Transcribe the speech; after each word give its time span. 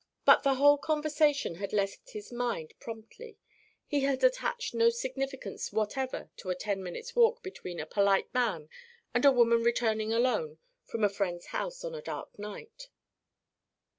But 0.25 0.41
the 0.41 0.55
whole 0.55 0.79
conversation 0.79 1.53
had 1.57 1.71
left 1.73 2.09
his 2.13 2.31
mind 2.31 2.73
promptly. 2.79 3.37
He 3.85 3.99
had 3.99 4.23
attached 4.23 4.73
no 4.73 4.89
significance 4.89 5.71
whatever 5.71 6.31
to 6.37 6.49
a 6.49 6.55
ten 6.55 6.81
minutes' 6.81 7.15
walk 7.15 7.43
between 7.43 7.79
a 7.79 7.85
polite 7.85 8.33
man 8.33 8.67
and 9.13 9.25
a 9.25 9.31
woman 9.31 9.61
returning 9.61 10.11
alone 10.11 10.57
from 10.85 11.03
a 11.03 11.07
friend's 11.09 11.45
house 11.53 11.83
on 11.83 11.93
a 11.93 12.01
dark 12.01 12.39
night. 12.39 12.89